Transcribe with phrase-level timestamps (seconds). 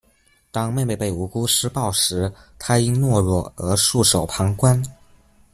[0.51, 4.83] 当妹妹被无辜施暴时，他因懦弱而束手旁观。